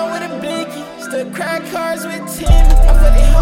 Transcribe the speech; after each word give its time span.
down 0.00 0.12
with 0.12 0.30
a 0.30 0.40
blinky. 0.40 1.02
Still 1.02 1.30
crack 1.34 1.62
cars 1.70 2.04
with 2.06 2.24
Tim. 2.36 2.48
I'm 2.88 2.96
fucking 3.00 3.39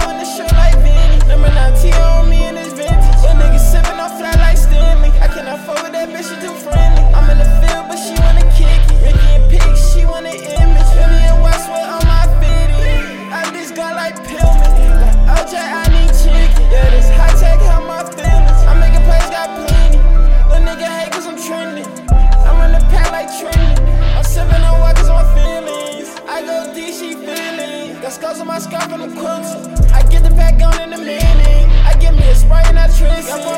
DC 26.78 27.00
feeling. 27.26 28.00
That's 28.00 28.18
cause 28.18 28.40
of 28.40 28.46
my 28.46 28.60
scalp 28.60 28.90
from 28.90 29.00
the 29.00 29.08
quilts. 29.08 29.50
I 29.90 30.02
get 30.08 30.22
the 30.22 30.30
back 30.30 30.62
on 30.62 30.80
in 30.80 30.92
a 30.92 30.98
minute. 30.98 31.68
I 31.84 31.96
get 31.98 32.14
me 32.14 32.22
a 32.28 32.34
sprite 32.36 32.66
and 32.66 32.78
I 32.78 32.86
twist. 32.86 33.57